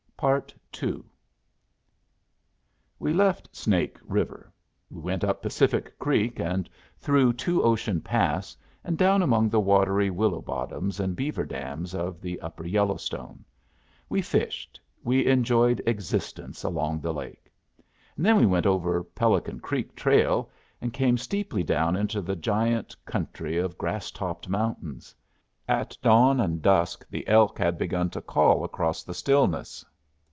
[0.83, 1.01] II
[2.99, 4.53] We left Snake River.
[4.91, 10.11] We went up Pacific Creek, and through Two Ocean Pass, and down among the watery
[10.11, 13.43] willow bottoms and beaverdams of the Upper Yellowstone.
[14.09, 17.51] We fished; we enjoyed existence along the lake.
[18.15, 23.57] Then we went over Pelican Creek trail and came steeply down into the giant country
[23.57, 25.15] of grasstopped mountains.
[25.67, 29.83] At dawn and dusk the elk had begun to call across the stillness.